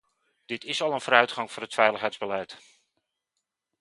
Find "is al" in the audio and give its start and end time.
0.63-0.93